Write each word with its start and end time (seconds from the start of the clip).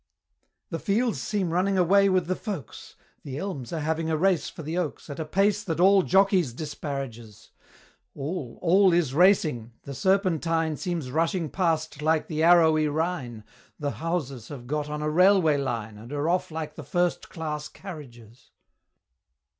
The 0.71 0.79
fields 0.79 1.21
seem 1.21 1.51
running 1.51 1.77
away 1.77 2.09
with 2.09 2.25
the 2.25 2.35
folks! 2.35 2.95
The 3.23 3.37
Elms 3.37 3.71
are 3.71 3.81
having 3.81 4.09
a 4.09 4.17
race 4.17 4.49
for 4.49 4.63
the 4.63 4.75
Oaks 4.75 5.11
At 5.11 5.19
a 5.19 5.25
pace 5.25 5.63
that 5.63 5.79
all 5.79 6.01
Jockeys 6.01 6.53
disparages! 6.53 7.51
All, 8.15 8.57
all 8.63 8.93
is 8.93 9.13
racing! 9.13 9.73
the 9.83 9.93
Serpentine 9.93 10.75
Seems 10.75 11.11
rushing 11.11 11.51
past 11.51 12.01
like 12.01 12.25
the 12.27 12.41
"arrowy 12.41 12.87
Rhine," 12.87 13.43
The 13.77 13.91
houses 13.91 14.47
have 14.47 14.65
got 14.65 14.89
on 14.89 15.03
a 15.03 15.07
railway 15.11 15.57
line, 15.57 15.99
And 15.99 16.11
are 16.11 16.27
off 16.27 16.49
like 16.49 16.73
the 16.73 16.83
first 16.83 17.29
class 17.29 17.69
carriages! 17.69 18.49